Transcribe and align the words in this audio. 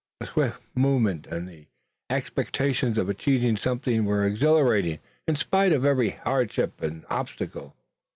The 0.19 0.25
swift 0.25 0.61
movement 0.73 1.27
and 1.27 1.47
the 1.47 1.67
expectation 2.09 2.97
of 2.97 3.07
achieving 3.07 3.55
something 3.55 4.03
were 4.03 4.25
exhilarating 4.25 4.97
in 5.27 5.35
spite 5.35 5.73
of 5.73 5.85
every 5.85 6.09
hardship 6.09 6.81
and 6.81 7.05
obstacle. 7.11 7.75